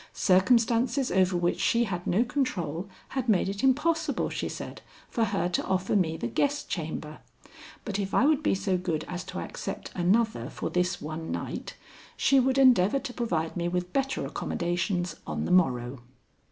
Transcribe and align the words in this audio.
Circumstances 0.13 1.11
over 1.11 1.37
which 1.37 1.59
she 1.59 1.83
had 1.83 2.07
no 2.07 2.23
control 2.23 2.89
had 3.09 3.29
made 3.29 3.47
it 3.47 3.63
impossible, 3.63 4.31
she 4.31 4.49
said, 4.49 4.81
for 5.11 5.25
her 5.25 5.47
to 5.49 5.63
offer 5.63 5.95
me 5.95 6.17
the 6.17 6.25
guest 6.25 6.67
chamber, 6.69 7.19
but 7.85 7.99
if 7.99 8.11
I 8.11 8.25
would 8.25 8.41
be 8.41 8.55
so 8.55 8.79
good 8.79 9.05
as 9.07 9.23
to 9.25 9.37
accept 9.39 9.91
another 9.93 10.49
for 10.49 10.71
this 10.71 11.03
one 11.03 11.31
night, 11.31 11.75
she 12.17 12.39
would 12.39 12.57
endeavor 12.57 12.97
to 12.97 13.13
provide 13.13 13.55
me 13.55 13.67
with 13.67 13.93
better 13.93 14.25
accommodations 14.25 15.17
on 15.27 15.45
the 15.45 15.51
morrow. 15.51 16.01